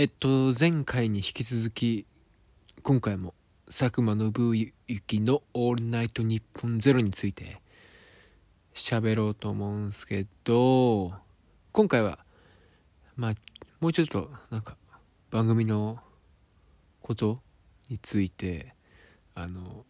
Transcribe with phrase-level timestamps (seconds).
[0.00, 2.06] えっと、前回に引き続き、
[2.84, 3.34] 今回も
[3.66, 7.60] 佐久間信之のオールナイトニッポンゼロについて
[8.72, 11.14] 喋ろうと思うんすけど、
[11.72, 12.20] 今回は、
[13.16, 13.32] まあ、
[13.80, 14.76] もうちょっと、なんか、
[15.32, 15.98] 番組の
[17.02, 17.40] こと
[17.88, 18.74] について、
[19.34, 19.84] あの、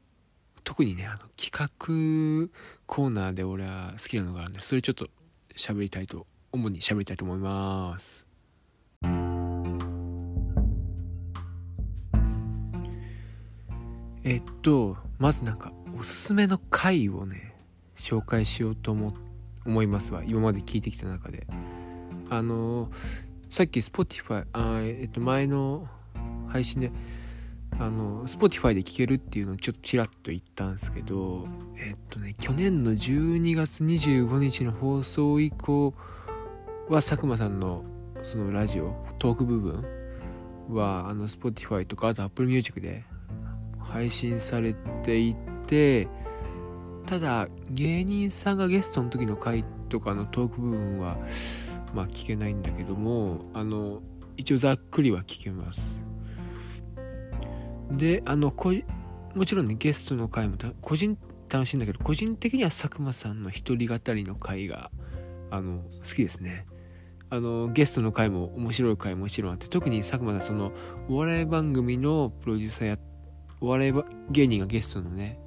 [0.65, 2.49] 特にね、あの、企画
[2.87, 5.11] コーナーで俺は好きなのがあるんで、それちょっと
[5.55, 8.27] 喋りたいと、主に喋りたいと思います。
[14.29, 17.55] えっと、まずなんか、おすすめの回をね、
[17.97, 19.15] 紹介しようと思、
[19.65, 20.23] 思いますわ。
[20.23, 21.47] 今まで聞いてきた中で。
[22.29, 22.91] あの、
[23.49, 25.89] さっき Spotify、あえっと、前の
[26.47, 26.93] 配信で、
[27.79, 31.49] あの、Spotify で聴けるっていうのをちょっとちらっと言ったんですけど、
[31.79, 35.95] えっとね、去年の12月25日の放送以降
[36.91, 37.83] は、佐久間さんの
[38.23, 39.87] そのラジオ、トーク部分
[40.69, 43.05] は、あの、Spotify とか、あと Apple Music で
[43.81, 45.35] 配信されてい
[45.67, 46.09] て
[47.07, 51.17] ただ芸人さんがゲストの時の回とかのトーク部分は
[51.95, 54.03] まあ聞けないんだけどもあの
[54.37, 56.01] 一応ざっくりは聞けます。
[57.91, 58.73] であのこ
[59.35, 61.17] もちろんねゲストの回も個人
[61.49, 64.91] 楽しいんだけど個人的には佐久間さんの一人語りの回が
[65.51, 66.67] あの好きですね。
[67.31, 70.73] あのゲストの回も面白い回もちろんあって特に佐久間さんその
[71.09, 73.01] お笑い番組のプロデューサーやっ
[73.61, 73.93] お笑い
[74.31, 75.39] 芸人がゲストのね、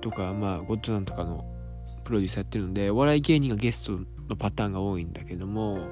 [0.00, 1.44] とか、まあ、ゴッドタンとかの
[2.04, 3.98] プロデューサーやってるので、お笑い芸人がゲスト
[4.28, 5.88] のパターンが多いんだけども、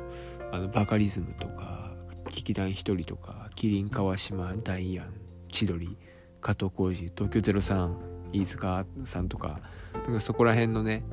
[0.53, 1.93] あの、バカリズムとか、
[2.35, 5.13] 劇団ひとりとか、キリン川島、ダイアン、
[5.51, 5.97] 千鳥、
[6.41, 7.95] 加藤浩次、東京03、
[8.33, 9.61] 飯塚さんとか、
[9.93, 11.05] なんかそこら辺のね、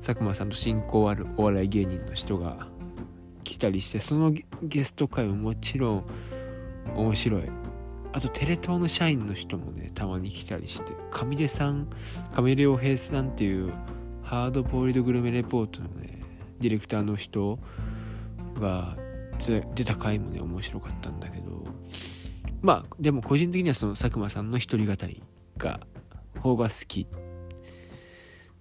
[0.00, 2.68] 佐久間さんと親交あるお笑い芸人の人が
[3.44, 6.04] 来たりして、そのゲスト会ももちろん
[6.94, 7.67] 面白い。
[8.12, 11.88] あとテレ東の社員の人もねたまに来たりして上出さん
[12.34, 13.72] 上出良平さんっていう
[14.22, 16.22] ハードボイルドグルメレポートのね
[16.60, 17.58] ディレクターの人
[18.58, 18.96] が
[19.74, 21.64] 出た回もね面白かったんだけど
[22.60, 25.22] まあでも個人的にはその佐久間さんの一人語り
[25.56, 25.80] が
[26.40, 27.06] 方が好き。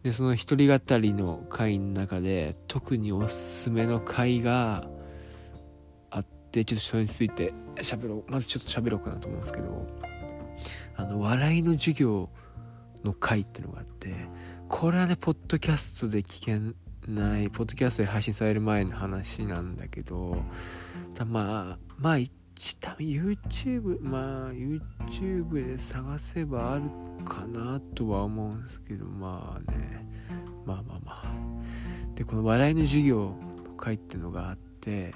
[0.04, 4.88] でその一人語りの回の中で特におすすめの回が
[6.48, 8.32] あってちょっとそれについて喋ろう。
[8.32, 9.86] まずちょっと喋ろうかなと思うんですけど。
[10.96, 12.30] あの笑いの授業
[13.04, 14.16] の回っていうのがあって
[14.68, 16.60] これはねポッドキャストで聞け
[17.08, 20.44] ないポッドキャストで配信される前の話なんだけど
[21.14, 22.32] たまあまあ一
[22.80, 26.86] 多分 YouTube まあ YouTube で探せばある
[27.24, 30.08] かなとは思うんですけどまあね。
[30.66, 31.24] まあまあまあ。
[32.16, 35.14] でこの笑いの授業の回っていうのがあって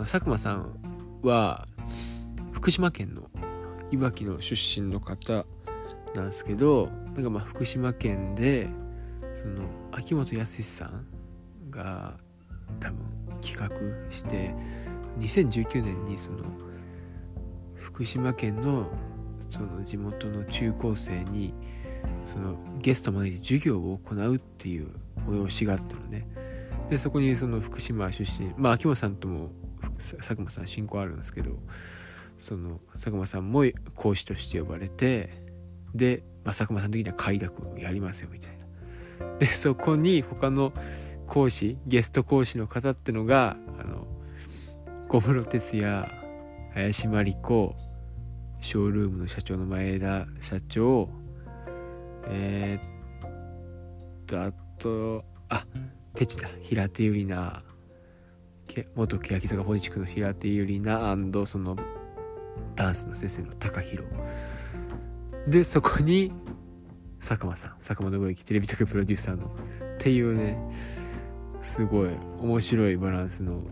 [0.00, 1.66] 佐久間さんは
[2.52, 3.28] 福島県の
[3.90, 5.44] いわきの出身の方
[6.14, 8.68] なんですけどなんかまあ福島県で
[9.34, 11.06] その秋元康さん
[11.70, 12.14] が
[12.80, 12.98] 多分
[13.40, 14.54] 企画して
[15.18, 16.44] 2019年にその
[17.74, 18.88] 福島県の
[19.38, 21.54] その地元の中高生に
[22.24, 24.88] そのゲスト招いて授業を行うっていう
[25.28, 26.28] 催しがあったのね。
[26.88, 29.50] でそこにその福島出身まあ秋元さんとも
[29.98, 31.50] 佐久間さん親交あるんですけど
[32.38, 33.64] その佐久間さんも
[33.94, 35.30] 講師として呼ばれて
[35.94, 38.58] で、まあ、佐久間さん的には快諾をやりますよみたいな。
[39.38, 40.72] でそこに他の
[41.26, 44.06] 講師ゲスト講師の方ってのがあの
[45.08, 46.08] 小室哲哉
[46.74, 47.74] 林真理子
[48.60, 51.08] ショールームの社長の前田社長
[52.28, 55.64] えー、っとあとあ
[56.14, 57.67] テチだ平手友梨奈。
[58.94, 61.76] 元欅坂ポジチクの平手友梨奈その
[62.74, 64.06] ダンスの先生の高弘
[65.46, 66.32] でそこに
[67.18, 69.50] 佐久間さん佐久間信之テレビ局プロデューサーのっ
[69.98, 70.58] ていうね
[71.60, 73.62] すごい面白いバランスの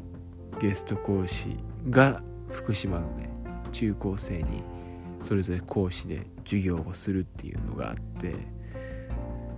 [0.60, 1.56] ゲスト講師
[1.90, 3.30] が福島のね
[3.72, 4.62] 中高生に
[5.20, 8.56] それぞれ講師で授業をするっていうのがあって。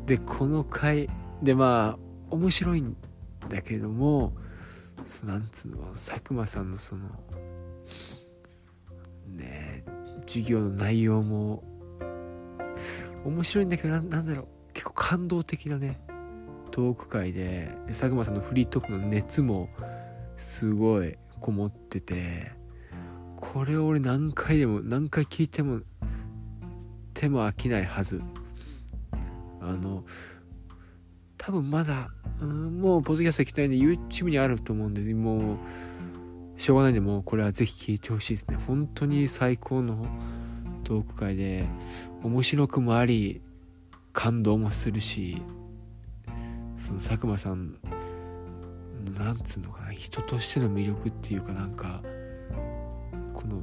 [0.09, 1.11] でこの回
[1.43, 2.97] でまあ面白いん
[3.51, 4.33] だけども
[5.05, 7.09] そなんつうの佐久間さんのその
[9.27, 9.85] ね
[10.27, 11.63] 授業の内容も
[13.25, 16.01] 面白いんだけどなんだろう結構感動的なね
[16.71, 19.69] トーク会で佐久間さんのフリートークの熱も
[20.37, 22.53] すごいこもってて
[23.37, 25.81] これを俺何回でも何回聞いても
[27.15, 28.23] 手も飽きないはず。
[29.61, 30.05] あの
[31.37, 32.11] 多分まだ
[32.41, 38.57] うんもうポッドキャスト行きたいんで YouTube にあると思うんでもうしょうがないんでもうこれはぜひ聞いてほしいですね。
[38.67, 40.07] 本当に最高の
[40.85, 41.67] トーク会で
[42.23, 43.43] 面白くもあり
[44.13, 45.43] 感動もするし
[46.77, 47.77] その佐久間さん
[49.17, 52.03] なんつうのかな人としての魅力っていうかなんか
[53.35, 53.63] この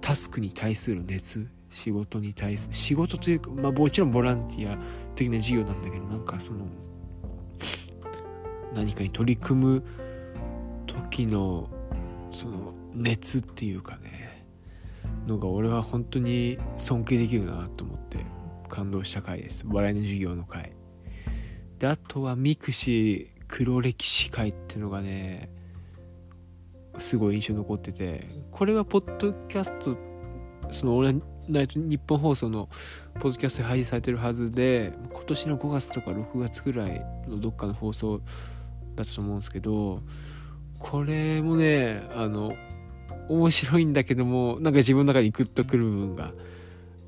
[0.00, 4.78] タスクに対する熱仕事に対する仕事というかまあもちろんボランティア
[5.14, 6.66] 的な事業なんだけどなんかその
[8.76, 9.82] 何かに取り組む
[10.86, 11.68] 時の
[12.30, 14.44] その熱っていうかね
[15.26, 18.18] のが俺は本当に尊敬できるなと思って
[18.68, 19.64] 感動した回です。
[19.66, 20.72] 笑いの授業の回。
[21.78, 25.50] であとは mixi 黒歴史回っていうのがね
[26.98, 29.96] すごい印象残っててこれはポッドキャスト
[30.70, 31.14] その俺
[31.48, 32.68] ナイト日本放送の
[33.20, 38.20] ポッドキャストで配信されてるはずで今年の5月とか6月ぐらいのどっかの放送
[38.96, 40.00] だったと思うんですけど
[40.78, 42.54] これもねあの
[43.28, 46.32] 面白いんだけどもなんか自分の中にグッとくる部分が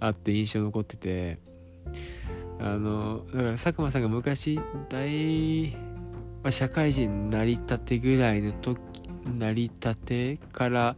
[0.01, 1.39] あって印象残ってて
[2.61, 5.71] あのだから佐久間さんが昔大、
[6.43, 8.81] まあ、社会人なりたてぐらいの時
[9.39, 10.97] なりたてから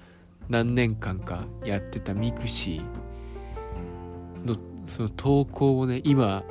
[0.48, 4.56] 何年間かやってた mixi の
[4.86, 6.42] その投稿をね今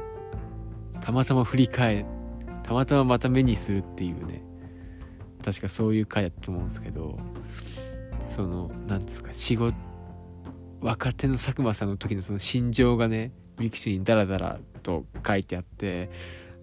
[1.01, 2.18] たまたま振り返って
[2.63, 4.43] たまたままた目にするっていうね。
[5.43, 7.17] 確かそういう回だと思うんですけど
[8.19, 9.75] その何ですか仕事
[10.81, 16.09] 若手の佐久間さんの時のその心情がね mixi にダラダラと書いてあって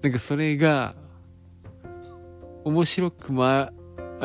[0.02, 0.94] なんかそれが
[2.64, 3.72] 面白くもあ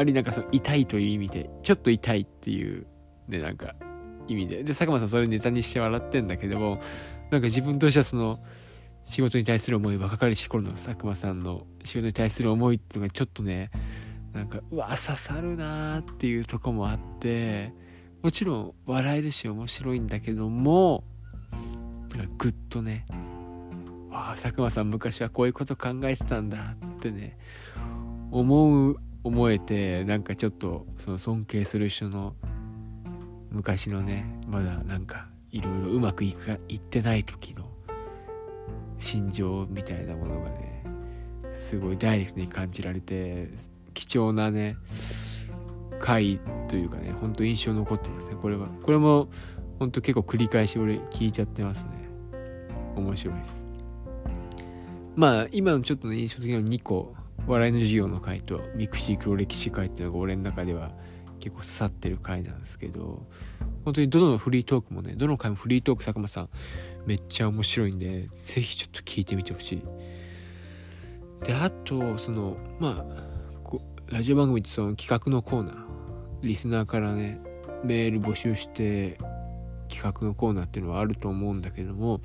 [0.03, 2.88] りなんかその痛いという意味でちょっと痛いっていう
[3.27, 3.75] ねなんか
[4.27, 4.63] 意味で。
[4.63, 6.79] で佐久間さんそれネタにして笑ってんだけども
[7.29, 8.39] なんか自分としてはその
[9.03, 13.71] 仕事に対する思い若かりし頃の佐久間さんの仕事に対する思いっていうのがちょっとね
[14.33, 17.74] なんかうわ刺さるなーっていうとこもあって
[18.21, 21.03] もちろん笑えるし面白いんだけども
[22.15, 23.06] なんかグッとね
[24.12, 27.38] ああ佐久間さん昔はこういうこと考えてたんだってね
[28.31, 32.36] 思う思えてなんかちょっとその尊敬する人の
[33.51, 37.61] 昔のねまだなんかいろいろうまくいかいってない時の
[39.01, 40.83] 心情みたいなものがね
[41.51, 43.50] すごいダイレクトに感じられて
[43.94, 44.77] 貴重なね
[46.00, 48.36] 回というかねほんと印象残ってますね。
[48.42, 49.30] これはこれも
[49.80, 52.09] ほんと結構繰り返し俺聞いちゃってますね。
[52.95, 53.65] 面白いです。
[55.15, 57.13] まあ今のちょっとね印象的な2個
[57.48, 60.92] 笑いの授業の回と mixi 黒歴史回っていうのが俺の中では
[61.39, 63.25] 結構刺さってる回なんですけど
[63.83, 66.50] 本当にどのフリートークもねどの回もフリートーク佐久間さん
[67.06, 69.83] めっちゃ面白いんでぜひちょっと聞いてみてほしい。
[71.44, 75.75] であとそのまあラジオ番組ってその企画のコーナー
[76.44, 77.42] リスナーからね
[77.83, 79.18] メール募集して
[79.89, 82.21] 企画のコーナーっていうのはあると思うんだけども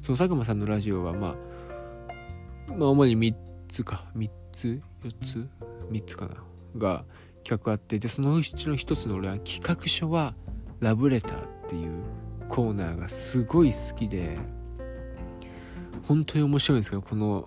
[0.00, 3.34] その佐久間さんのラジオはまあまあ主に3
[3.68, 5.48] つか3つ？4つ
[5.90, 6.34] ？3つかな？
[6.76, 7.04] が
[7.44, 10.34] 企画あってでそのうちの1つの俺は企画書は
[10.80, 12.02] ラブレターっていう
[12.48, 14.38] コーナーがすごい好きで
[16.06, 17.46] 本当に面白いんですけどこの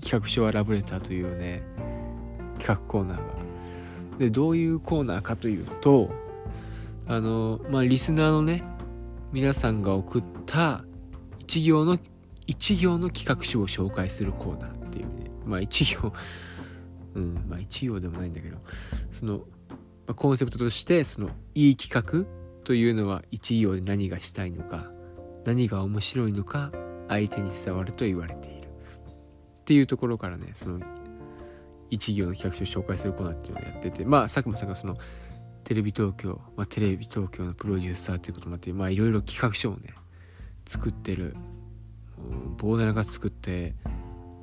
[0.00, 1.62] 企画書はラブレターというね
[2.58, 3.22] 企画コーナーが。
[4.18, 6.10] でどういうコーナーかというと
[7.06, 8.62] あのまあリスナーのね
[9.32, 10.84] 皆さんが送った
[11.40, 11.98] 一行の
[12.46, 15.30] 一行の企画書を紹介するコーナーっていうね。
[15.46, 16.12] まあ一行。
[17.14, 18.58] うんまあ一行でもないんだけど。
[19.10, 19.42] その、ま
[20.08, 24.90] あ、コンセプトとしてそのいい企画というのは一行で何がしたいのか
[25.44, 26.72] 何が面白いのか
[27.08, 28.68] 相手に伝わると言われている。
[29.62, 30.80] っていうところからねその
[31.90, 34.96] 一行の企画書を紹介するコーナーっていうのをやっててまあ佐久間さんがその
[35.64, 39.94] テレビ東京、まあ、テレビ東京のプロデューサーということもあってまあいろいろ企画書をね
[40.66, 41.36] 作ってる
[42.56, 43.74] 膨大な数作って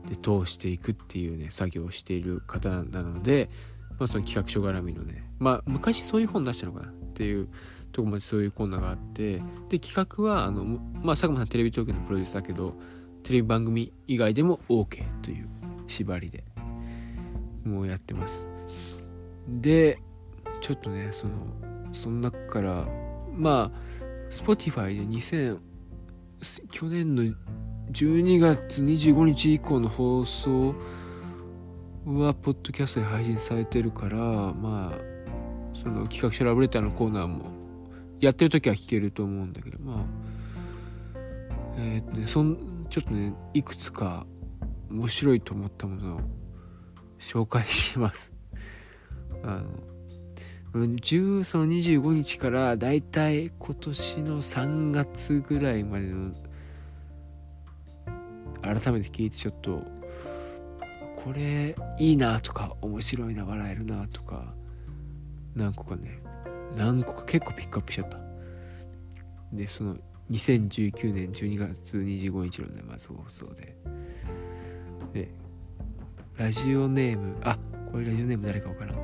[0.05, 3.49] で通していくっていうね作業をしている方なので、
[3.97, 7.49] まあ、その企画書絡みのねまあ昔そういう本出したのかなっていう
[7.91, 12.74] とこまでそういうコーナーがあってで企画はあの、まあ、佐久間さんテレビ東京のプロデューサーだけど
[13.24, 15.50] テレビ番組以外でも OK という
[15.88, 16.43] 縛りで
[17.65, 18.46] もうやってます。
[19.48, 20.00] で
[20.62, 21.48] ちょっとねその
[21.91, 22.88] その中から
[23.34, 23.79] まあ
[24.29, 25.60] Spotify で2000
[26.72, 27.24] 去年の
[27.91, 30.75] 12月25日以降の放送
[32.05, 35.10] はポッドキャストで配信されてるからまあ
[35.74, 37.58] その企画書ラブレターのコーナーも
[38.19, 40.05] やってる時は聞けると思うんだけどまあ
[41.77, 44.25] えっ、とねそんちょっとねいくつか
[44.89, 46.19] 面白いと思ったものを
[47.19, 48.33] 紹介します。
[49.43, 49.61] あ
[50.77, 56.31] の10その25日からだいたい今年の3月ぐらいまでの
[58.61, 59.81] 改めて聞いてちょっと
[61.15, 64.53] これいいなとか面白いな笑えるなとか
[65.55, 66.19] 何個かね
[66.77, 68.17] 何個か結構ピックアップしちゃった。
[69.51, 69.97] でその
[70.29, 73.75] 2019年12月25日のねまず放送で。
[75.13, 75.33] で
[76.38, 77.57] ラジオネームあ
[77.91, 78.97] これラジオネーム誰かわからん。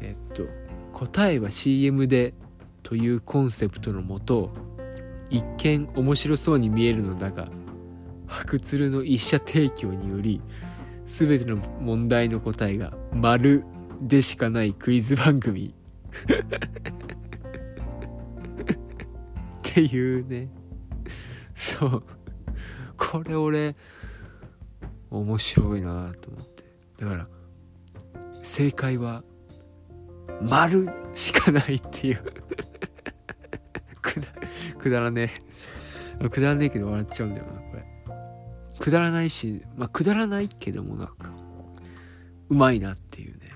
[0.00, 0.44] えっと
[0.92, 2.34] 答えは CM で
[2.82, 4.50] というコンセプトのもと
[5.30, 7.48] 一見面白そうに見えるのだが
[8.26, 10.40] 白鶴の一社提供により
[11.04, 13.64] 全ての問題の答えが丸
[14.00, 15.74] でしかないクイズ番組。
[19.60, 20.48] っていうね。
[21.54, 22.02] そう。
[22.96, 23.76] これ俺
[25.10, 26.64] 面白いなと思って。
[26.98, 27.26] だから
[28.42, 29.22] 正解は
[30.42, 32.18] 丸しかないっていう。
[34.02, 34.28] くだ
[34.78, 35.32] くだらね
[36.22, 36.28] え。
[36.28, 37.84] くだらねえけど笑っちゃうんだよなこれ。
[38.78, 41.30] くだらないしまあくだらないけどもなんか
[42.48, 43.47] うまいなっていうね。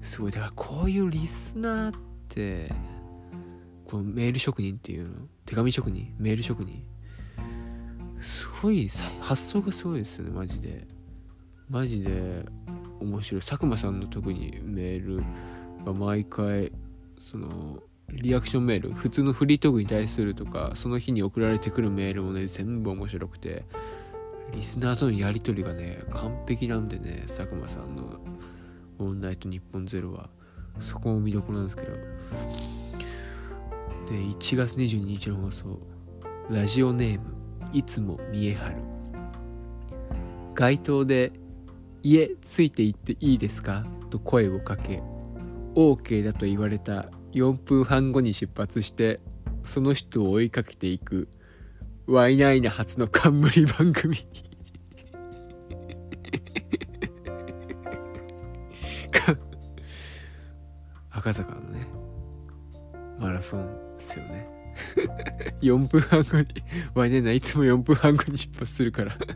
[0.00, 0.32] すごい。
[0.32, 2.72] だからこういうリスナーって
[3.84, 5.26] このメール職人っていうの？
[5.44, 6.14] 手紙職人？
[6.18, 6.84] メール職人？
[8.20, 8.88] すごい
[9.20, 10.86] 発想がすごいですよねマジで。
[11.68, 12.44] マジで
[13.00, 13.40] 面白い。
[13.40, 15.24] 佐久間さんの特にメール
[15.84, 16.72] が毎回
[17.20, 18.92] そのリアクションメール？
[18.92, 23.64] 普通のフリートークに対するとかその日に送られてくるメールもね全部面白くて。
[24.50, 28.18] リスナーとのやり取りがね完璧なんでね佐久間さんの
[28.98, 30.28] 「オンナイト日本ゼロは
[30.80, 31.92] そこも見どころなんですけど。
[34.08, 35.78] で1月22日の放送。
[36.50, 37.36] ラジオネーム
[37.74, 38.76] いつも見えはる。
[40.54, 41.32] 街頭で
[42.02, 45.02] 「家ついて行っていいですか?」と声をかけ
[45.74, 49.20] OK だと言われた4分半後に出発して
[49.62, 51.28] その人を追いかけていく
[52.06, 54.16] ワイナイナ初の冠番組。
[61.18, 61.86] 赤坂のね
[63.18, 64.48] マラソンですよね。
[65.60, 66.46] 4分半後に
[66.94, 69.16] ワイナいつも4分半後に出発するから。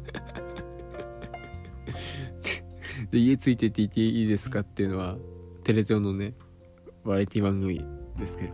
[3.11, 5.17] で家ついてって言っていいですかっていうのは
[5.65, 6.35] テレ東のね
[7.05, 7.85] バラエティ番組
[8.17, 8.53] ですけど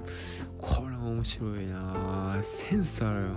[0.58, 3.36] これ面白いなセンスあるよな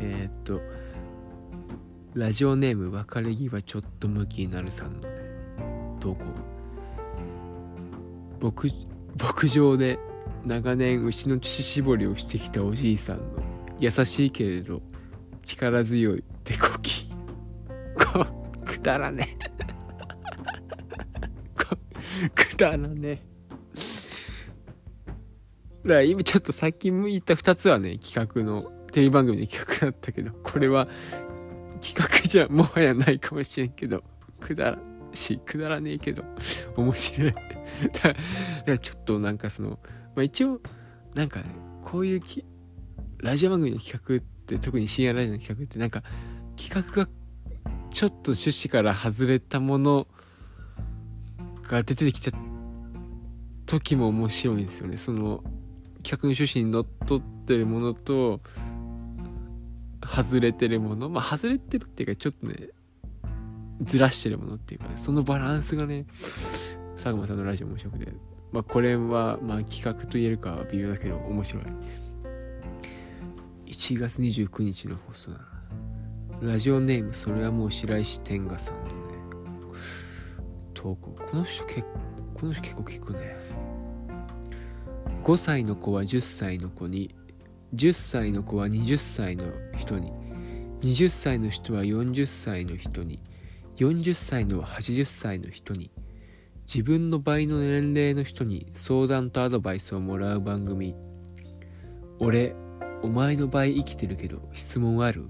[0.00, 0.60] えー、っと
[2.14, 5.14] ラジオネーム別れ際ちょっと向きになるさんのね
[6.00, 6.53] 投稿。
[8.44, 8.70] 牧
[9.18, 9.98] 牧場で
[10.44, 13.24] 長年牛の乳搾りをしてきたおじいさんの
[13.78, 14.82] 優しいけれど
[15.46, 17.10] 力強い手こき
[18.66, 19.36] くだらね。
[22.34, 23.22] くだらね。
[25.84, 30.86] だから今ちょっとさっき言った2つはね企画のテレビ番組の企画だったけどこれは
[31.80, 34.04] 企画じゃもはやないかもしれんけど
[34.40, 34.78] くだら
[35.14, 36.24] しくだらねえけど
[36.76, 37.34] 面白い。
[37.92, 38.14] だか
[38.66, 39.78] らちょっとなんかその、
[40.14, 40.60] まあ、一応
[41.14, 41.46] なんかね
[41.82, 42.44] こういうき
[43.18, 46.02] ラジオ番組の企画って特に深夜ラジオの企画ってなんか
[46.56, 47.08] 企画が
[47.90, 50.06] ちょっと趣旨から外れたもの
[51.68, 52.36] が出てきた
[53.66, 54.96] 時も面白いんですよね。
[54.96, 55.42] その
[56.02, 58.40] 企画の趣旨にのっとってるものと
[60.04, 61.08] 外れてるもの。
[61.08, 62.68] まあ外れてるっていうかちょっとね
[63.80, 66.06] ずらしてるものっていうか、ね、そのバランスがね
[66.96, 68.12] 佐久間さんのラジオ面白くて。
[68.52, 71.64] まあこれはまあ企画と言えるかは微妙だけど面白い。
[73.66, 76.52] 1月29日の放送だな。
[76.52, 78.90] ラジオネームそれはもう白石天賀さんのね。
[80.72, 81.16] 投稿。
[81.30, 81.84] この人結
[82.34, 83.36] この人結構聞くね。
[85.22, 87.14] 5歳の子は10歳の子に
[87.74, 89.46] 10歳の子は20歳の
[89.76, 90.12] 人に
[90.82, 93.20] 20歳の人は40歳の人に
[93.76, 95.90] 40歳のは80歳の人に
[96.66, 100.94] 自分の倍の年齢の人に相談とアドバイスをもらう番組。
[102.18, 102.54] 俺
[103.02, 105.28] お前の倍生きてるけど質問ある？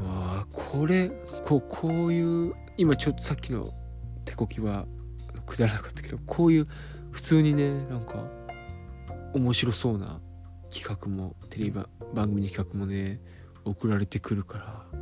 [0.00, 1.10] あこれ
[1.44, 3.72] こうこういう今ちょっとさっきの
[4.24, 4.86] 手こきは
[5.46, 6.68] くだらなかったけどこういう
[7.10, 8.26] 普通にねなんか
[9.34, 10.20] 面白そうな
[10.70, 11.72] 企画もテレビ
[12.12, 13.20] 番組の企画もね
[13.64, 15.00] 送られてくるから。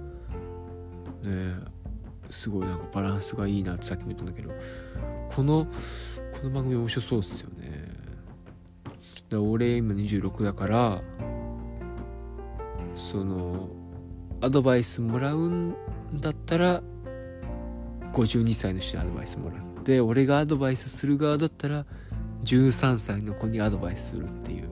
[1.22, 1.75] ねえ。
[2.30, 4.50] すごいなんかバランスがいいなってさっきも言ったんだけど
[5.30, 5.66] この
[6.32, 7.94] この番組面白そうですよね。
[9.28, 11.02] だ俺今26だから
[12.94, 13.68] その
[14.40, 15.74] アドバイスもらうん
[16.14, 16.82] だったら
[18.12, 21.86] 52歳の人にアドバイスもらって俺がアドバイスする側だったら
[22.44, 24.68] 13歳の子にアドバイスするっていう。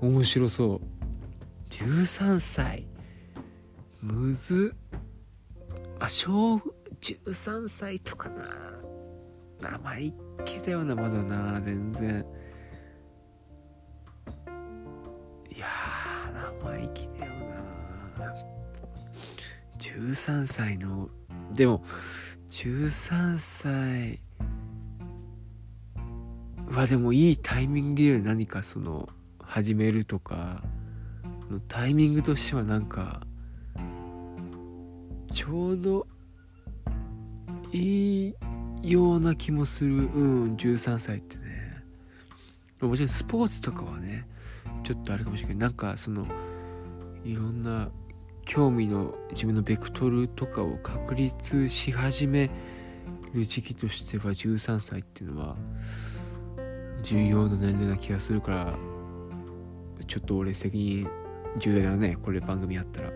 [0.00, 0.80] 面白そう。
[1.70, 2.86] 13歳。
[4.02, 4.89] むずっ。
[6.00, 6.56] あ小
[7.00, 8.44] 13歳とかな。
[9.60, 10.14] 生意
[10.46, 11.60] 気だよなまだな。
[11.60, 12.24] 全然。
[15.54, 15.66] いや
[16.62, 17.32] 生意気だよ
[18.18, 18.34] な。
[19.78, 21.10] 13歳の
[21.52, 21.82] でも
[22.50, 24.20] 13歳
[26.70, 29.08] はでもいいタイミングで何かその
[29.42, 30.62] 始めるとか
[31.50, 33.20] のタイミングとしてはなんか
[35.32, 36.06] ちょうど
[37.72, 38.34] いい
[38.82, 39.94] ような気もする。
[39.94, 41.84] うん13歳ってね。
[42.80, 44.26] もちろんスポーツとかはね
[44.82, 45.56] ちょっとあるかもしれない。
[45.56, 46.26] なんかその
[47.24, 47.90] いろんな
[48.44, 52.50] 興味の自分のベクトルとかを確立し始め
[53.32, 55.56] る時期としては13歳っていうのは
[57.02, 58.74] 重要な年齢な気がするから
[60.06, 61.08] ちょっと俺責任
[61.58, 63.10] 重大だねこれ番組あったら。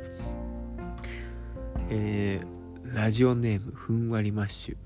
[1.90, 4.76] えー、ラジオネームふんわりマッシュ。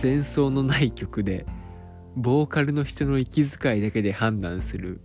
[0.00, 1.44] 前奏のない曲で
[2.16, 5.00] ボーカルの人の息遣いだけで判断する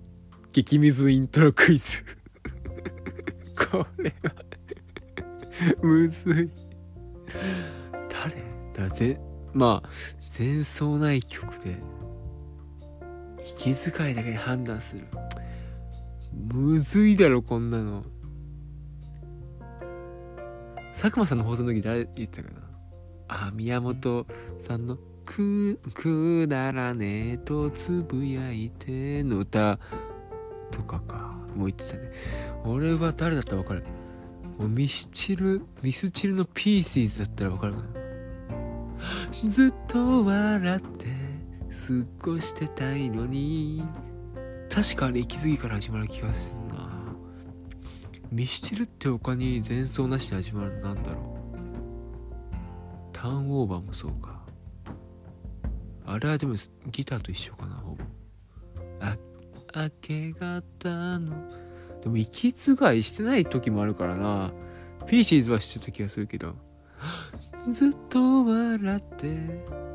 [0.54, 2.04] 激ムイントロクイズ。
[3.72, 4.36] これは
[5.82, 6.50] むずい。
[8.10, 8.44] 誰？
[8.74, 9.20] だぜ
[9.54, 9.90] まあ
[10.38, 11.78] 前奏ない曲で
[13.46, 15.06] 息遣いだけで判断する。
[16.34, 18.04] むずいだろこんなの。
[21.00, 22.62] 佐久間さんの放送の時誰言ってたかな？
[23.28, 24.26] あ宮本
[24.58, 29.78] さんの「くくだらねえとつぶやいて」の歌。
[30.72, 31.38] とかか。
[31.56, 32.12] もう言ってたね。
[32.66, 33.84] 俺は誰だったら分かる。
[34.60, 37.88] ミスチルミスチルのピーシーズだったら分かるかな。
[39.48, 41.06] ずっと笑って
[41.70, 43.84] 過ごしてたいのに。
[44.68, 46.67] 確かあれ息継ぎから始まる気がする
[48.32, 51.38] ミスチルって他に前奏なしで始まるのなんだろう。
[53.14, 54.42] ターンオーバーもそうか。
[56.06, 56.56] あれはでも
[56.92, 58.04] ギターと一緒かなほぼ。
[59.00, 59.18] あ
[59.76, 61.36] 明け方の。
[62.02, 64.52] でも息継いしてない時もあるからな。
[65.08, 66.56] ピーシーズはしてた気がするけど。
[67.72, 69.88] ずっと笑って。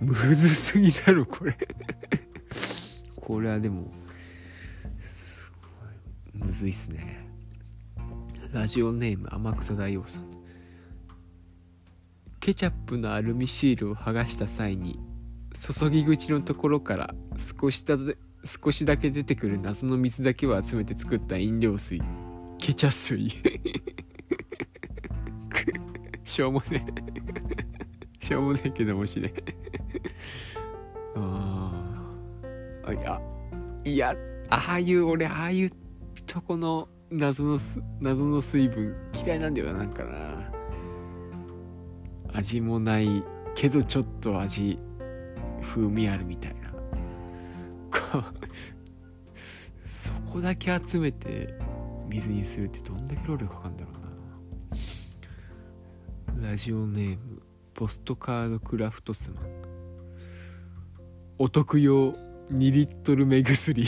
[0.00, 1.56] むずすぎだろこれ。
[3.16, 3.92] これはでも
[6.34, 7.26] むずいっすね。
[8.52, 10.28] ラジオネーム天草大王さん。
[12.40, 14.98] ケチャップのアルミシールを剥がした際に
[15.54, 17.14] 注ぎ口のところから
[17.60, 17.96] 少しだ
[18.44, 22.02] 少しだけ出てくる謎の水だけを集めて作った飲料水。
[22.58, 23.28] ケチャ水。
[26.24, 26.84] しょうもね
[28.20, 28.24] え。
[28.24, 29.32] しょうもねえけど面白い
[31.16, 31.92] あ
[32.86, 33.20] あいや
[33.84, 34.16] いや
[34.48, 35.70] ああいう俺ああいう
[36.32, 37.58] とこの謎の
[38.00, 39.70] 謎の水分嫌いなんだよ。
[39.74, 40.50] ななんかな。
[42.32, 43.22] 味もない
[43.54, 44.78] けどちょっと味
[45.60, 46.72] 風味あるみたいな。
[49.84, 51.52] そこだけ集めて
[52.08, 53.90] 水にするってどんだけ労力かかるんだろ
[56.32, 56.48] うな。
[56.48, 57.42] ラジオネーム
[57.74, 59.44] ポストカードクラフトスマン。
[61.38, 63.84] お得用2リットル目薬。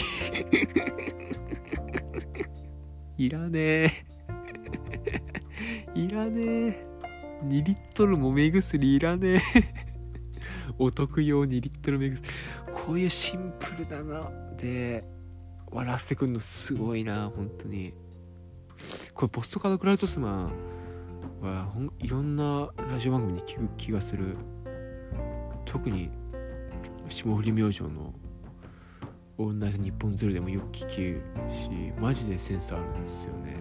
[3.16, 3.90] いらねえ。
[5.94, 6.87] いらねえ。
[7.44, 9.40] 2リットルも目薬いらねえ。
[10.79, 12.29] お得用2リットル目薬。
[12.72, 14.31] こういうシンプルだな。
[14.57, 15.05] で
[15.70, 17.94] 笑わせてくんのすごいな本当に。
[19.12, 20.53] これポストカードクラウドスマン
[21.40, 24.37] はいろんなラジオ番組に聞く気がする。
[25.64, 26.11] 特に
[27.09, 28.12] 霜降り明星の
[29.38, 31.70] 「オールナイト日本ズル」でもよく聞くし
[32.01, 33.57] マジでセンスあるんですよね。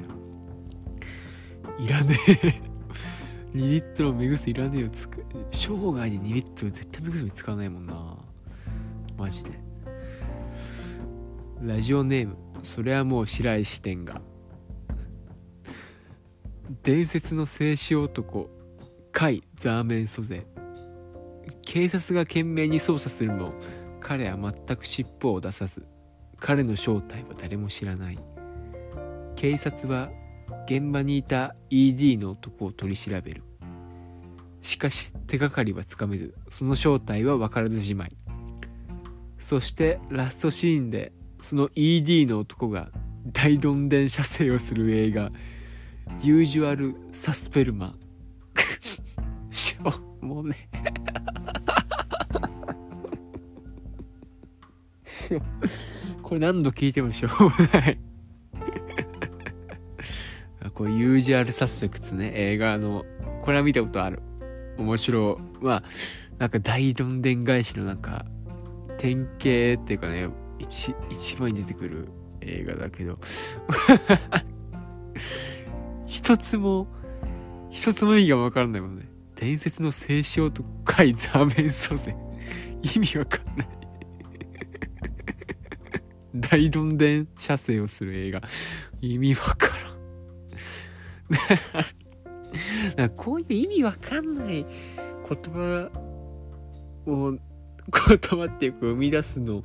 [1.80, 2.62] いらねえ。
[3.58, 5.26] 2リットル目薬いらねえよつく。
[5.52, 8.18] 生涯で2リットル絶対目薬使わないもんな。
[9.18, 9.52] マジで。
[11.62, 12.36] ラジオネーム。
[12.62, 14.22] それはもう白石店が
[16.82, 18.50] 伝説の静止男。
[19.14, 20.44] 甲斐ザーメン租税
[21.66, 23.54] 警察が懸命に捜査するも
[24.04, 25.88] 彼は全く尻尾を出さず
[26.38, 28.20] 彼の正体は誰も知らない。
[29.36, 30.12] 警察は
[30.66, 33.44] 現場にいた ED の男を取り調べる。
[34.62, 38.16] しかし手がかりはつかめずその正体は分からずじまい。
[39.40, 42.90] そしてラストシーンでその ED の男が
[43.32, 45.30] 大どんでん射精をする映画
[46.22, 47.96] ユージュアル・サスペルマ
[49.50, 50.70] しょもうね
[56.22, 58.00] これ何度聞いてもしょうもない。
[60.74, 62.32] こうユージュアルサスペクツね。
[62.36, 63.06] 映画の
[63.42, 64.22] これは見たことある。
[64.78, 65.64] 面白い。
[65.64, 65.84] まあ
[66.40, 68.26] なんか大どんでん返しのなんか
[68.98, 72.10] 典型っていうかね一一番に出てくる
[72.42, 73.20] 映画だけど。
[76.08, 76.88] 一つも
[77.70, 79.10] 一つも意味がわからないもんね。
[79.36, 82.16] 伝説の静止男海ザーメン祖先
[82.82, 83.83] 意味わかんない。
[86.36, 88.42] 大どんでん射精をする映画。
[89.02, 89.94] 意味わからん。
[92.98, 94.74] なこういう意味わかんない言
[95.54, 95.90] 葉
[97.08, 97.40] を 言
[98.40, 99.64] 葉っていうか生み出すの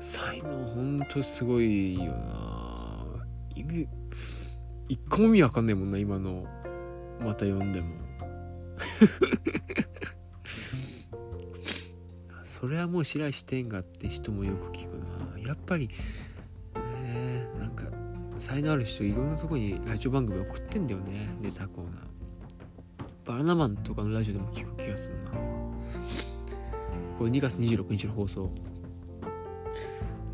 [0.00, 3.06] 才能ほんとすごいよな。
[3.54, 3.88] 意味
[4.88, 6.46] 一個も意味わかんないもんな今の
[7.20, 8.02] また読んでも。
[12.44, 15.11] それはもう白石天がって人もよく聞くな。
[15.46, 15.88] やっぱり
[16.76, 17.84] えー、なんか
[18.38, 21.30] 才能ある人いろんなとこにラジオ番組送ってんだよね。
[21.40, 22.02] ネタコーナー。
[23.24, 25.30] バナナマンとかのラジオでも聞く気がするな。
[27.18, 28.50] これ2月26日の放送。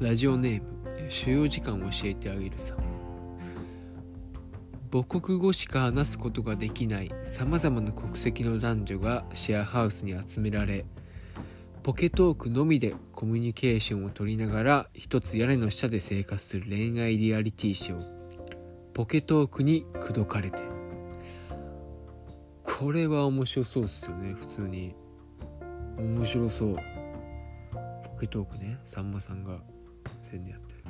[0.00, 2.76] ラジオネーム所要時間を教えてあげるさ。
[4.90, 10.86] 母国語しか話すことができないさまざまな国籍の男女がシェアハウスに集められ
[11.88, 18.06] ポケトークのみでコミュニケーションを取りながら一つ屋根の下で生活する恋愛リアリティショー。
[18.92, 20.58] ポケトークに口説かれて。
[22.62, 24.94] これは面白そうですよね普通に。
[25.96, 26.76] 面白そう。
[28.04, 29.58] ポケトークねさんまさんが
[30.20, 30.84] 宣伝やってる。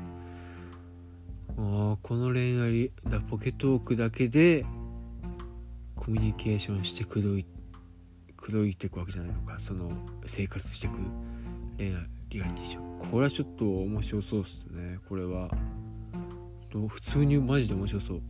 [1.58, 4.66] ああこの恋愛だポケトークだけで
[5.94, 7.57] コミュニケーションして口説いて。
[8.48, 9.90] 口説いていくわけじゃないのかその
[10.24, 10.96] 生活していく
[11.76, 13.10] 恋愛リアリティショー。
[13.10, 14.98] これはちょっと面白そうっすね。
[15.08, 15.50] これは。
[16.88, 18.20] 普通にマジで面白そう。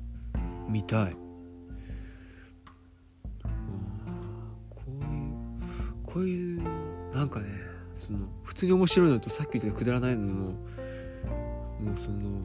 [0.69, 1.17] 見たい。
[4.71, 5.07] こういう
[6.05, 6.63] こういう
[7.15, 7.47] なんかね
[7.95, 10.57] その普通に面白いのとさっき言ったくだらないののも
[11.95, 12.45] うその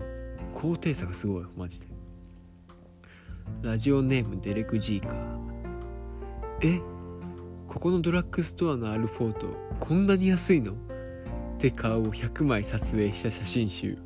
[0.53, 1.87] 高低差がすごいマジで。
[3.61, 5.15] ラジオネームデレク・ジーカー。
[6.61, 6.92] え？
[7.67, 9.47] ここのドラッグストアのアルフォート
[9.79, 10.73] こんなに安いの？
[10.73, 10.75] っ
[11.57, 13.97] て顔を100枚撮影した写真集。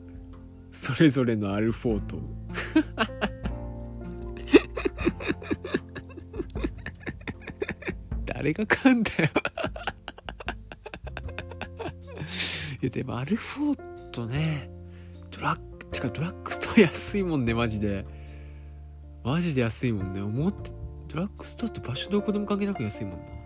[0.71, 2.19] それぞれのアルフォート。
[8.25, 9.29] 誰が買うんだよ。
[12.81, 14.69] いやでもアルフォートね
[15.31, 18.05] ドラッグてかドラッグストア安いもんねマジで。
[19.23, 20.21] マジで安いもんね。
[20.21, 20.69] 思って
[21.07, 23.37] ドラッグストアって場所どこでも関係なく安いもんな。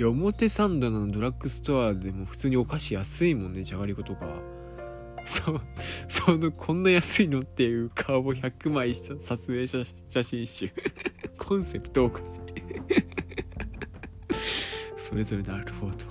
[0.00, 4.24] いや表参道のドラッグストアでも普通にお菓子安いもんねじゃがりことか
[5.26, 5.60] そ
[6.08, 9.84] そのこんな安いのっていう顔を100枚した撮影写
[10.22, 10.70] 真集。
[11.36, 12.30] コンセプトおかしい
[14.96, 16.06] それぞれのアルフォート。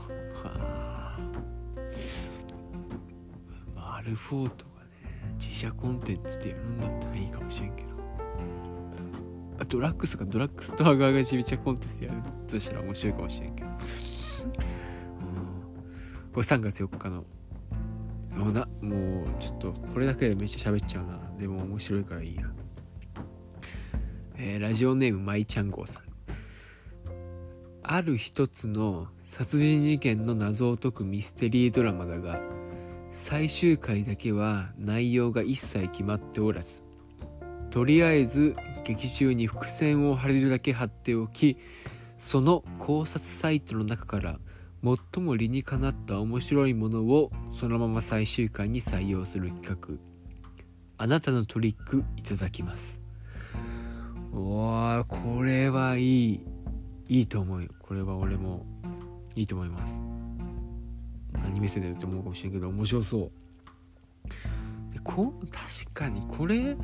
[0.47, 1.17] は
[3.75, 3.95] あ。
[3.97, 4.89] アルフォートがね
[5.39, 7.89] 自社コンテンツでやるんだったらいいかもしれんけど。
[9.59, 13.48] あドラッグスかドラッグストア側が自社コンテンツやるとしたら面白いかもしれん、
[14.43, 14.53] うん。
[16.33, 17.25] これ3月4日の。
[18.35, 21.19] もうなもうちょっとこれだけでめっちゃ喋っちゃうな。
[21.37, 22.43] でも面白いからいいや
[24.37, 26.09] えー、ラジオネームまいちゃん号さん。
[27.91, 32.39] ある一つの殺人事件の謎を解くミステリードラマだが
[33.11, 36.83] 最終回だけは内容が一切決まっておらず
[37.71, 41.57] とりあえず劇中に伏線を張れるだけ貼っておき
[42.19, 44.39] その考察サイトの中から
[44.83, 49.97] 最も理にかなった面白いものをそのまま最終回に採用する企画。
[50.97, 53.01] あなたのトリックいただきます。
[54.33, 56.45] わあこれはいい。
[57.07, 57.69] いいと思うよ。
[57.79, 58.65] これは俺も
[59.35, 60.03] いいと思います。
[61.41, 64.93] 何目線だよって思うかもしれんけど面白そう。
[64.93, 66.75] でこ確かにこれ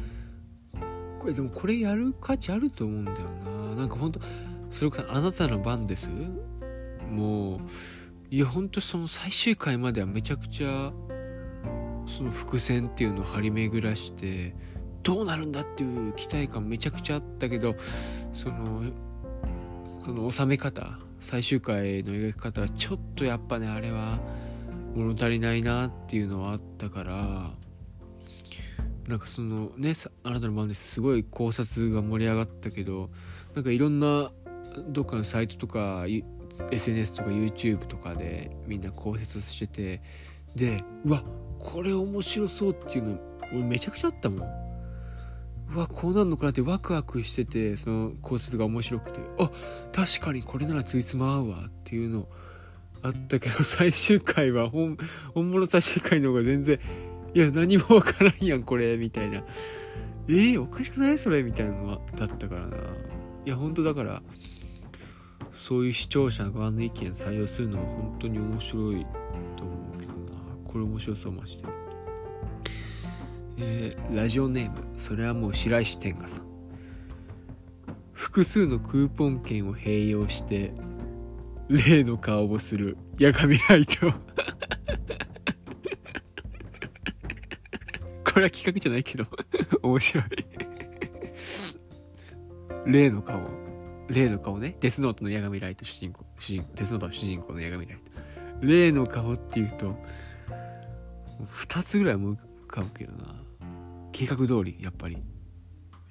[1.19, 3.75] これでもこれやる価値あると思うんだよな。
[3.75, 4.21] なんかほんと
[4.71, 6.09] それこそあなたの番です？
[7.09, 7.59] もう
[8.29, 10.91] いやほんとその最終回まではめちゃくちゃ
[12.07, 14.55] その伏線っていうのを張り巡らして
[15.03, 17.75] どうなるんだっていう期待感めちゃくちゃあったけど
[18.33, 18.83] その
[20.03, 24.19] その収め方最終回の描き方はちょっとやっぱねあれは
[24.95, 27.51] 物足りないなっていうのはあったから
[29.07, 33.09] なんかそのねあなたの番ですすごい考察が盛り上がったけど
[33.53, 34.31] なんかいろんな
[34.81, 36.05] どっかのサイトとか
[36.71, 40.01] SNS とか YouTube とかでみんな考察してて
[40.55, 41.23] でうわ
[41.59, 43.19] これ面白そうっていうの
[43.51, 44.65] 俺めちゃくちゃあったもん。
[45.73, 49.49] うわこうなるのかなってワクワクしててその考察が面白くてあ
[49.91, 52.27] 確かにこれならついつま合うわっていうの
[53.01, 54.97] あったけど 最終回は本
[55.33, 56.79] 本物最終回の方が全然
[57.33, 59.43] いや何もわからんやんこれみたいな。
[60.27, 61.17] えー、おかしくない？
[61.17, 61.43] それ？
[61.43, 62.77] みたいなのはだったからな。
[63.45, 64.21] いや本当だから
[65.55, 69.05] そういう視聴者側の意見採用するのは本当に面白い
[69.55, 70.17] と思うけどな。
[70.67, 71.69] これ面白そうまして。
[73.57, 76.45] えー、ラジオネームそれはもう白石天賀さん。
[78.11, 80.73] 複数のクーポン券を併用して
[81.69, 84.11] 例の顔をする八神ライト。
[88.25, 89.23] これは企画じゃないけど
[89.81, 90.25] 面白い。
[92.85, 93.64] 例の顔。
[94.09, 94.75] 例の顔ね。
[94.79, 96.25] デスノートの八神ライト主人公。
[96.39, 98.15] 主人デスノートの主人公の八神ライト。
[98.61, 99.95] 例の顔っていうと
[101.67, 103.35] 2つぐらい思い浮かぶけどな。
[104.11, 105.17] 計画通りやっぱり。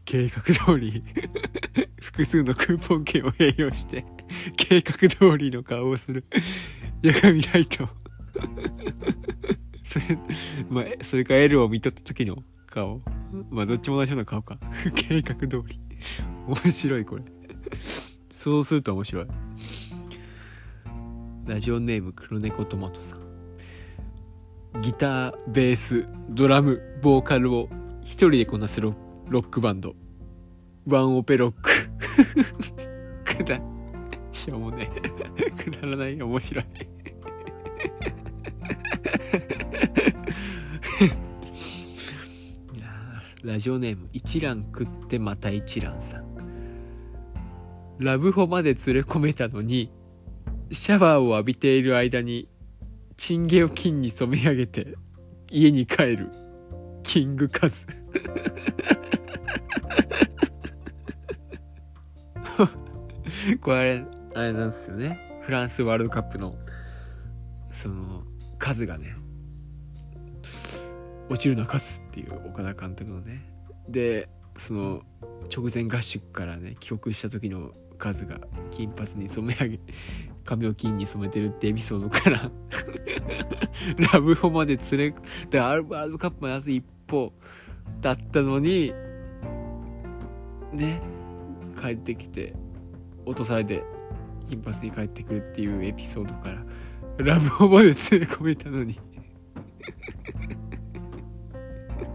[0.05, 1.03] 計画通り。
[2.01, 4.05] 複数のクーポン券を併用して
[4.57, 6.25] 計画通りの顔をする。
[7.03, 7.89] 八神ライト。
[9.83, 10.05] それ
[10.69, 13.03] まあそれか L を見とった時の顔。
[13.51, 14.59] まあどっちも同じような顔か。
[14.95, 15.81] 計画通り。
[16.47, 17.23] 面白いこれ。
[18.31, 19.27] そうすると面白い。
[21.47, 23.25] ラジオネーム黒猫トマトさん。
[24.83, 27.69] ギターベースドラムボーカルを
[28.03, 28.95] 一人でこなすロ
[29.29, 29.95] ロックバンド。
[30.87, 31.71] ワンオペロック。
[33.25, 33.61] くだ
[34.33, 34.91] しょうもね
[35.57, 36.65] くだらない面白い。
[43.43, 46.34] ラジオネーム一蘭食ってまた一蘭さん。
[47.99, 49.91] ラブホまで連れ込めたのに
[50.71, 52.49] シャワーを浴びている間に
[53.17, 54.97] チンゲを金に染め上げて
[55.51, 56.31] 家に帰る。
[57.05, 57.87] キングカズ。
[63.61, 64.05] これ
[64.35, 65.41] あれなんですよね。
[65.43, 66.57] フランスワールドカップの
[67.71, 68.25] その
[68.59, 69.15] 数がね
[71.29, 73.45] 落ちるのは勝つっていう岡田監督のね。
[73.89, 75.03] でその
[75.55, 79.81] 直前合宿からね帰国した時の数が金髪に染め上げ
[80.45, 82.51] 髪を金に染めてるってエピソードから
[84.13, 85.15] ラブホまで連れ
[85.51, 87.33] でワールドカップまであと一歩
[88.01, 88.93] だったのに
[90.73, 91.01] ね
[91.81, 92.55] 帰ってきて
[93.25, 93.83] 落とされて
[94.49, 96.65] 金髪に帰ってくるっていうエピソードから
[97.17, 98.99] ラブホまで連れ込めたのに。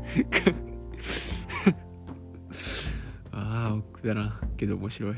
[3.31, 5.15] ああくだらんけど面白い。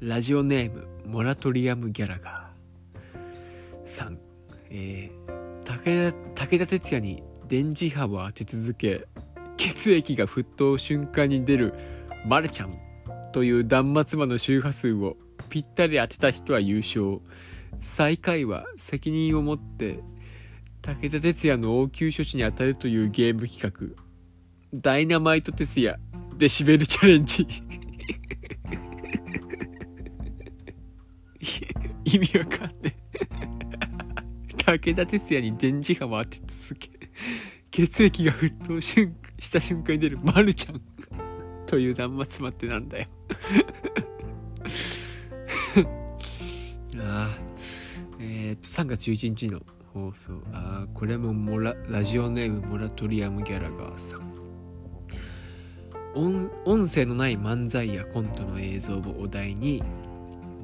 [0.00, 3.88] ラジオネームモラトリアム・ギャラガー。
[3.88, 4.18] さん、
[4.70, 9.06] えー、武田武田鉄矢に電磁波を当て続け
[9.56, 11.74] 血液が沸騰瞬間に出る
[12.26, 12.74] マルちゃん
[13.32, 15.16] という断末魔の周波数を
[15.48, 17.20] ぴったり当てた人は優勝。
[17.80, 19.98] 最下位は責任を持って
[20.82, 24.02] 武田鉄矢の応急処置に当たるというゲーム企画。
[24.72, 25.98] ダイナマイト鉄矢
[26.36, 27.46] デシベルチャレンジ。
[32.04, 36.90] 意味わかんねえ武田鉄矢に電磁波を当て続け
[37.70, 40.80] 血液が沸騰した瞬間に出るマルちゃん
[41.66, 43.08] という断末魔ってなんだよ。
[47.00, 47.38] ああ
[48.20, 49.60] えー、っと3月11日の
[49.92, 50.34] 放送。
[50.52, 54.34] ああこれもモララジオネームモラトリアム・ギャラガーさん。
[56.14, 59.82] 音音声のない漫才やコントの映像をお題に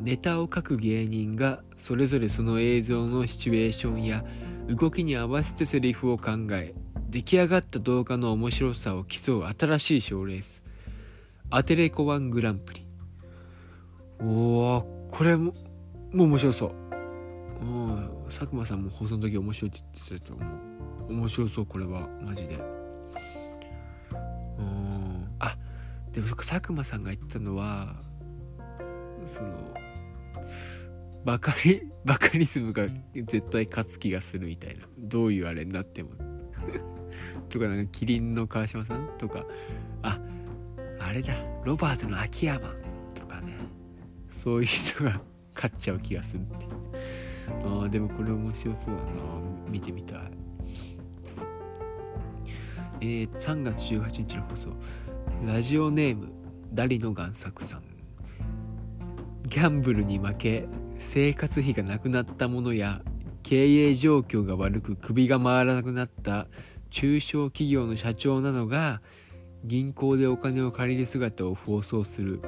[0.00, 4.24] ネタを書く芸人がそれぞれその映像のシチュエーションや
[4.68, 6.74] 動きに合わせてセリフを考え
[7.10, 10.64] 出来上がった動画の面白さを競う新しい賞レース。
[11.50, 12.86] アテレコワングランプリ。
[14.22, 14.24] お
[14.76, 15.52] おこれも
[16.12, 16.72] もう面白そう。
[17.62, 20.46] うん佐久間さんも放送の時面白いって言ってたと思
[21.08, 21.12] う。
[21.12, 22.08] 面白そうこれは。
[22.22, 22.54] マジで。
[24.58, 25.56] うんあ
[26.12, 27.96] でも佐久間さんが言ってたのは
[29.26, 29.50] その
[31.24, 34.86] バカリ バカリズムが絶対勝つ気がするみたいな。
[34.98, 36.10] どういうあれになっても。
[37.48, 39.44] とかなんかキリンの川島さんとか。
[40.02, 40.18] あ
[40.98, 41.34] あれだ。
[41.64, 42.74] ロバートの秋山。
[43.14, 43.54] とかね。
[44.28, 45.20] そういう人が
[45.54, 47.84] 勝っちゃう気がするっていう。
[47.84, 49.02] あでもこれ面白そうだな。
[49.68, 50.18] 見てみたい。
[53.02, 54.70] えー、3月18日の放送。
[55.46, 56.28] ラジオネーム
[56.72, 57.89] ダリの贋作さん。
[59.50, 60.68] ギャンブルに負け
[61.00, 63.00] 生活費がなくなったものや
[63.42, 66.46] 経営状況が悪く首が回らなくなった
[66.88, 69.02] 中小企業の社長などが
[69.64, 72.40] 銀行でお金を借りる姿を放送する。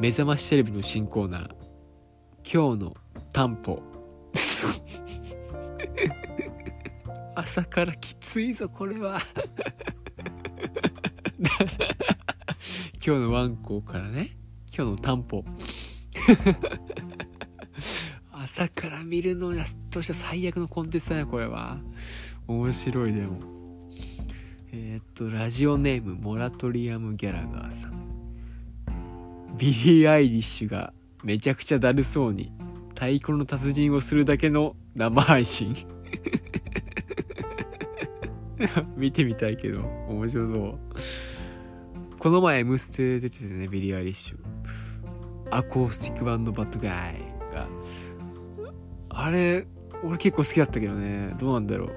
[0.00, 1.50] 目覚ましテレビの新コーナー
[2.42, 2.96] 今日の
[3.32, 3.80] 担保。
[7.36, 9.20] 朝からきついぞこれは。
[13.06, 14.36] 今日のワンコからね。
[14.76, 15.44] 今日の担保。
[18.32, 21.78] 朝から見るのやとした最悪のコンテンツだねこれは。
[22.46, 23.38] 面白いでも。
[24.72, 28.04] えー、っとラジオネームモラトリアムギャラガーさん。
[29.56, 32.52] ビリー・アイリッシュがめちゃくちゃだるそうに
[32.90, 35.74] 太鼓の達人をするだけの生配信。
[38.96, 40.78] 見てみたいけど面白そう。
[42.18, 44.53] この前「M ステ」出ててねビリー・アイリッシュ。
[45.54, 47.14] アコースティックバンド bad guy
[47.54, 47.68] が。
[49.08, 49.68] あれ
[50.02, 51.32] 俺結構好きだったけどね。
[51.38, 51.90] どうなんだろ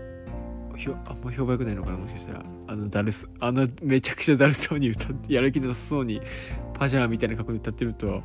[0.75, 0.77] う。
[0.77, 2.45] ひょあんま評判良くないのかなもしかしたら。
[2.67, 6.21] あのだるすあのめちゃくちゃだるそうに歌ってやる気なさそうに
[6.75, 8.21] パジャマみたいな格好で歌ってると。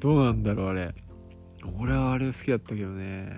[0.00, 0.92] どうなんだろうあれ。
[1.78, 3.30] 俺はあれ好きだったけどね。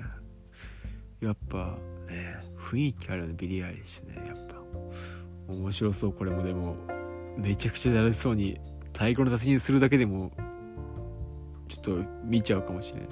[1.21, 1.77] やっぱ
[2.09, 3.35] ね雰囲気あるよね。
[3.37, 4.27] ビリー・アイリッシュね。
[4.27, 4.57] やっぱ。
[5.53, 6.43] 面白そうこれも。
[6.43, 6.77] でも
[7.37, 8.59] めちゃくちゃだるそうに
[8.95, 10.33] 太鼓の達人するだけでも
[11.69, 13.09] ちょっと見ちゃうかもしれない。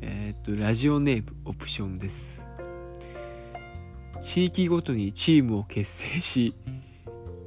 [0.02, 2.46] えっとラジオネームオプションです。
[4.22, 6.54] 地域ごとにチームを結成し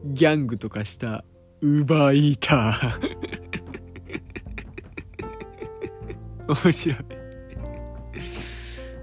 [0.06, 1.24] ギャングとかした
[1.62, 3.14] ウーバーイーター。
[6.66, 6.98] 面白い。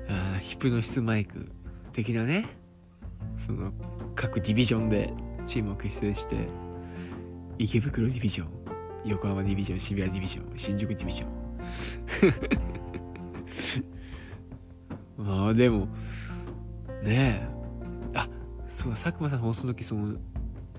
[0.08, 1.50] あヒプノシスマイク
[1.92, 2.46] 的なね。
[3.36, 3.72] その
[4.14, 5.14] 各ディビジョンで
[5.46, 6.48] チームを結成して
[7.58, 8.59] 池袋ディビジョン。
[9.04, 11.30] 横浜ディビジョン渋谷ディビジョン新宿ディビジョン
[15.24, 15.88] まあでも
[17.02, 17.48] ねえ。
[18.14, 18.28] あ
[18.66, 20.18] そう佐久間さん放送の時その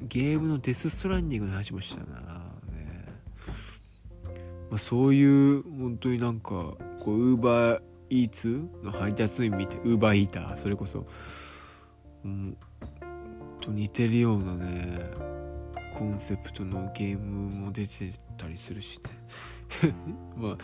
[0.01, 2.19] ゲームのデス・ストランディングの話もしたな、
[2.71, 3.05] ね
[4.69, 11.05] まあ、そういう本当になんかこうウーバーイーツの配達員見てウーバーイーターそれこそ
[12.25, 12.57] うん
[13.61, 15.40] と似てるようなね。
[15.97, 18.99] コンセプトのゲームも出てたりするし
[19.83, 19.93] ね。
[20.35, 20.57] まあ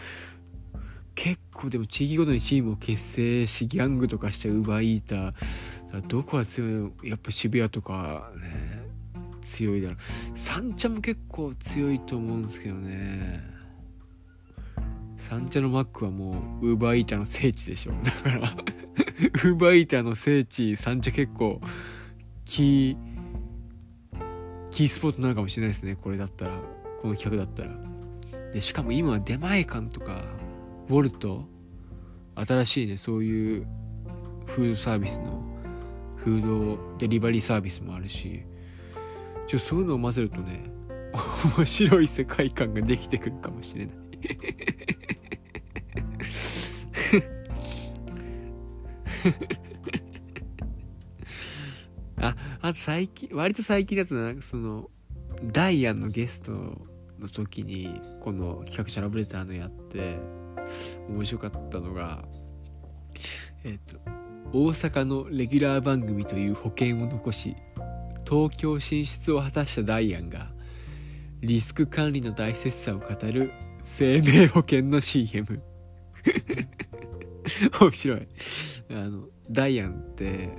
[1.16, 6.92] 結構でも地域ごとにチームを結成しギャングとかしちゃうウバイーターどこが強いの？
[7.04, 8.84] やっぱ渋谷とかね
[9.42, 9.98] 強いだろう。
[10.36, 13.42] 三茶も結構強いと思うんですけどね。
[15.18, 17.94] 三茶のマックはもうウーバーイーターの聖地でしょ。
[18.04, 18.40] だから
[19.44, 21.60] ウーバーイーターの聖地三茶結構
[22.46, 23.07] キー
[24.78, 25.96] キースポットなのかもしれないですね。
[25.96, 26.52] これだったら。
[27.02, 27.72] この企画だったら。
[28.54, 30.24] でしかも今は出前館とか
[30.88, 31.46] ウォルト。
[32.36, 33.68] 新しいねそういう
[34.46, 35.42] フードサービスの
[36.18, 38.44] フードデリバリーサービスもあるし。
[39.48, 40.66] ちょそういうのを混ぜるとね
[41.58, 43.96] 面白い世界観ができてくるかもしれない。
[52.18, 52.36] あ
[52.68, 54.90] あと最近割と最近だとなんかその
[55.42, 60.18] ダイアンのゲストの時にこの企画者ラブレターのやって
[61.08, 62.26] 面白かったのが
[63.64, 63.98] えっ、と
[64.52, 67.56] 大阪のレギュラー番組という保険を残し
[68.30, 70.50] 東京進出を果たしたダイアンが
[71.40, 73.54] リスク管理の大切さを語る
[73.86, 75.64] 生命保険の CM
[77.80, 78.28] 面白い。
[78.90, 80.50] あのダイアンって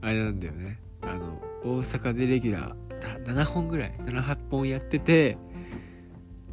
[0.00, 0.80] あれなんだよね。
[1.06, 2.84] あの大阪でレギュラー
[3.24, 5.38] 7本ぐらい78本やってて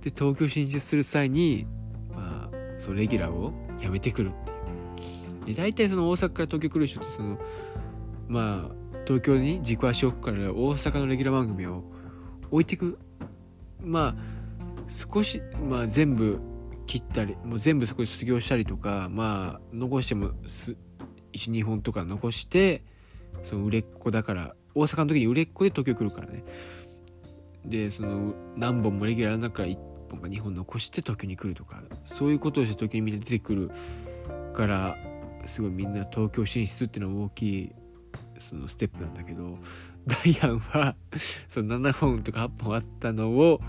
[0.01, 1.67] で東京進出する際に
[2.13, 4.55] まあそうレギュラーをやめてくるってい
[5.43, 5.45] う。
[5.45, 7.39] で大体その大阪から東京来る人ってその
[8.27, 11.83] まあ東京に軸足を置くから大阪のレギュラー番組を
[12.51, 12.99] 置いていく
[13.83, 14.15] まあ
[14.87, 16.39] 少しまあ全部
[16.85, 20.31] 切ったりもう全部そこで卒業したりとかまあ残しても
[21.33, 22.83] 12本とか残して
[23.43, 26.43] その売れっ子だから大阪の時に売れっ子で東京来るからね。
[27.65, 29.77] でその何本もレギュラーの中から1
[30.09, 33.71] 本か2本残して東京に来るとかそういうことをして東京にみんな出てくる
[34.53, 34.97] から
[35.45, 37.71] すごいみんな東京進出っていうのは大きい
[38.39, 39.59] そのステップなんだけど
[40.07, 40.95] ダイアンは
[41.47, 43.61] その7本とか8本あったのを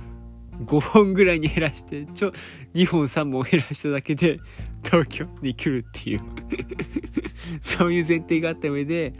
[0.64, 2.32] 5本ぐらいに減らしてちょ
[2.74, 4.40] 2本3本減らしただけで
[4.82, 6.20] 東京に来るっていう。
[7.60, 9.12] そういう前提があった上で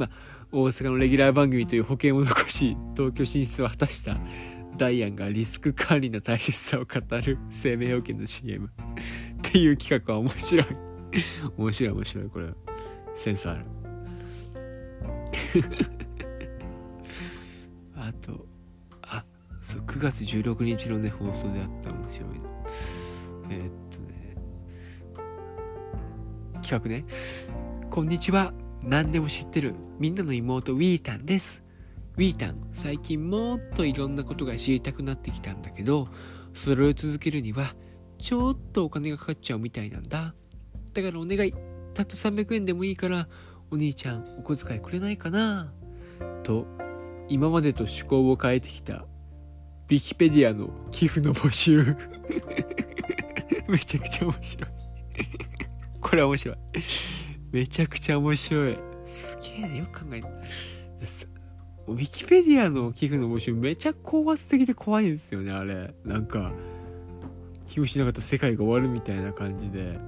[0.00, 0.10] まあ
[0.50, 4.16] 大阪のレギュラー番組という保険を残し東京進出を果たした
[4.76, 8.70] ダイアンがリスク管理の大切さを語る生命保険の CM っ
[9.42, 10.66] ていう企画は面白い。
[11.58, 12.46] 面白い面白いこれ
[13.14, 13.64] センスある。
[17.96, 18.46] あと
[19.02, 19.24] あ
[19.60, 22.28] そう9月16日のね放送であった面白い。
[22.28, 22.34] の
[23.50, 24.36] えー、っとね。
[26.62, 27.04] 企画ね。
[27.90, 28.54] こんにちは。
[28.82, 31.64] 何でも知ってるみんなの妹ウィータンです。
[32.16, 36.08] ウィータン最近もっといろんなことが知りたくなってきたんだけど
[36.52, 37.74] それを続けるには
[38.18, 40.34] ちょっとお金がかかっちゃうみたいなんだ。
[40.92, 41.54] だからお願い。
[41.92, 43.28] たった300円でもいいから
[43.70, 45.72] お兄ちゃんお小遣いくれないかな。
[46.42, 46.66] と
[47.28, 51.96] 今までと趣向を変えてきたウィキペディアの寄付の募集。
[53.68, 54.70] めちゃくちゃ面白い。
[56.00, 56.56] これは面白い。
[57.52, 58.78] めちゃくちゃ面白い。
[59.04, 60.28] すげえねよく考えた
[61.88, 65.92] ウィキペディアの寄付の募集めちゃ高圧的で怖いんですよねあれ。
[66.04, 66.52] なんか
[67.64, 69.98] 寄付しなかったら世界が終わるみたいな感じで。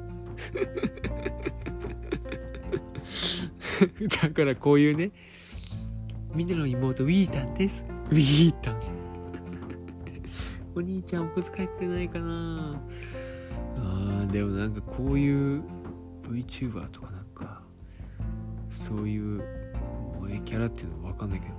[4.22, 5.10] だからこういうね
[6.34, 7.84] みんなの妹ウィータンです。
[8.10, 8.80] ウィータン。
[10.74, 12.80] お兄ちゃんお小遣いくれないかな。
[13.76, 15.62] あーでもなんかこういう
[16.28, 17.11] VTuber とか
[18.72, 19.42] そういう
[20.20, 21.54] 萌えキャラっていうのは分かんないけど。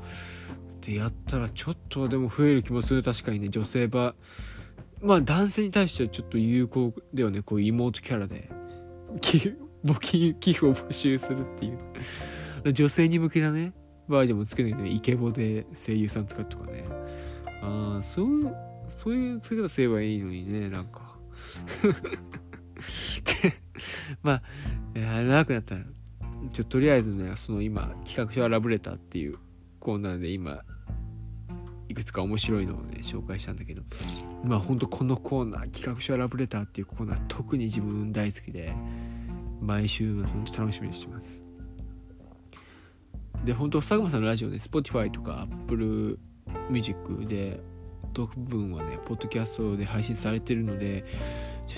[0.82, 3.04] でやったらちょっとはでも増える気もする。
[3.04, 4.16] 確かにね女性ば
[5.02, 8.50] まあ男性に対してはちょっと有効ではねこう妹キャラで。
[9.86, 12.74] 募金寄付を募集するっていう。
[12.74, 13.74] 女性に向けたね
[14.08, 16.86] バージョンも作るねイケボで声優さん使うとかね。
[17.62, 18.56] ああそう
[18.88, 21.02] そういう作り方すればいいのにねなんか。
[23.42, 23.54] で
[24.22, 24.42] まあ
[24.96, 25.76] 長くなった。
[25.76, 25.82] ら
[26.52, 29.38] ちょとりあえずねその今企画書はラブレターっていう
[29.80, 30.62] コーナーで今
[31.90, 33.84] いくつか面白いのをね紹介したんだけど
[34.44, 38.74] まあほんとこのコーナー企画書はラブレターっていうコーナー特に自分大好きで
[39.62, 41.42] 毎週本当楽しみにしてます。
[43.46, 46.20] で本当佐久間さんのラジオね Spotify とか Apple
[46.70, 47.60] Music で
[48.14, 51.04] トーク部分はねポッドキャストで配信されてるので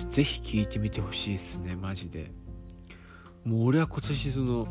[0.10, 2.45] ぜひ聞いてみてほしいですねマジで。
[3.46, 4.68] もう俺は今年その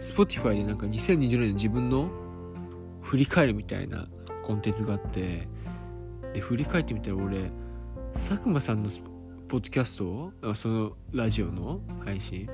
[0.00, 2.08] Spotify でなんか2020年の自分の
[3.02, 4.08] 振り返るみたいな
[4.44, 5.48] コンテンツがあって
[6.32, 7.50] で振り返ってみたら俺
[8.14, 8.88] 佐久間さんの
[9.48, 12.48] ポッドキャストそのラジオの配信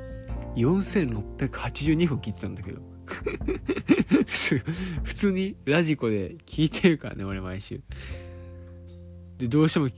[0.57, 2.81] 4682分聞いてたんだけど。
[5.03, 7.81] 普通にラジコで聞いてるからね俺毎週。
[9.39, 9.89] でどうしても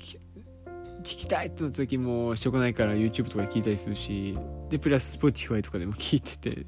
[1.00, 4.38] 聞きたいってなった時もしょうがないから YouTube とかで聞いたりするし
[4.68, 6.66] でプラス Spotify とかでも聞いててで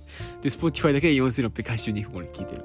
[0.48, 2.64] Spotify だけで4682分俺聞いてる。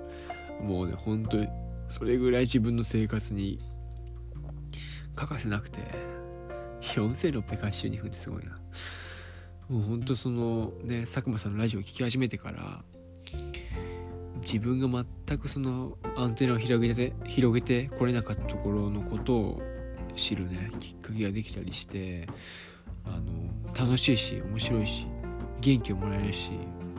[0.62, 1.48] もうね本当に
[1.90, 3.60] それぐらい自分の生活に
[5.16, 5.82] 欠かせなくて
[6.82, 8.56] 4682分ってすごいな。
[9.70, 12.84] もうほんとそのね佐久間さんのラジオを聴き始めてから
[14.42, 19.62] 自分が全くそのアンテナを広げて広げてこれなかったところのことを
[20.18, 22.28] 知るねきっかけができたりして
[23.06, 25.08] あの楽しいし面白いし
[25.62, 26.52] 元気をもらえるし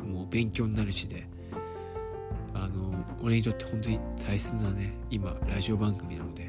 [0.05, 1.27] もう勉強になるしで
[2.55, 6.49] あの俺にとって本当に大切なね今ラジオ番組なので。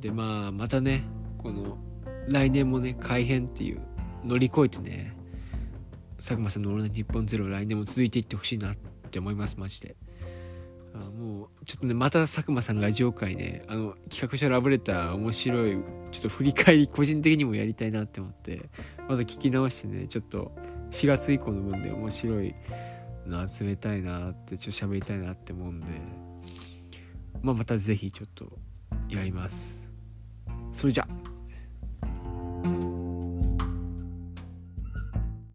[0.00, 1.04] でまあまたね
[1.38, 1.76] この
[2.28, 3.80] 来年もね改編っていう
[4.24, 5.14] 乗り越えてね
[6.16, 8.76] 佐久間さんの「オールナイトニッポンゼロ来年も続いていってほしいなっ
[9.10, 9.96] て思いますマジで。
[10.94, 15.78] あもうちょっとねまた佐久間さんのラジオ界ねあの企画書ラブレター面白い
[16.10, 18.68] ちょっと振り返り個人的にもやりたいなって思って
[19.08, 20.52] まず聞き直してねちょっと
[20.90, 22.54] 4月以降の分で面白い
[23.26, 25.86] の集めたいなってちょっと喋りたいなって思うんで
[27.42, 28.58] まあまた是非ちょっと
[29.08, 29.88] やります。
[30.72, 31.19] それじゃ。